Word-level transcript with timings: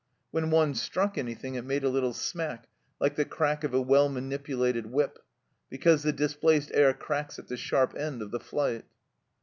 When 0.31 0.49
one 0.49 0.73
struck 0.73 1.15
anything 1.15 1.53
it 1.53 1.61
made 1.63 1.83
a 1.83 1.89
little 1.89 2.15
smack 2.15 2.67
like 2.99 3.13
the 3.15 3.23
crack 3.23 3.63
of 3.63 3.75
a 3.75 3.79
well 3.81 4.09
manipulated 4.09 4.87
whip, 4.87 5.19
because 5.69 6.01
the 6.01 6.11
displaced 6.11 6.71
air 6.73 6.91
cracks 6.95 7.37
at 7.37 7.49
the 7.49 7.55
sharp 7.55 7.95
end 7.95 8.23
of 8.23 8.31
the 8.31 8.39
flight. 8.39 8.85